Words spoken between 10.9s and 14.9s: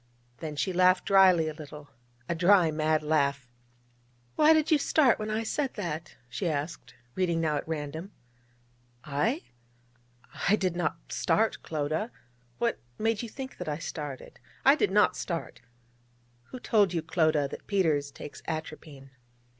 start, Clodagh! What made you think that I started? I did